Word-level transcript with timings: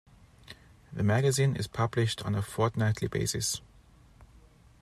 The 0.91 1.03
magazine 1.03 1.55
is 1.55 1.67
published 1.67 2.25
on 2.25 2.33
a 2.33 2.41
fortnightly 2.41 3.07
basis. 3.07 3.61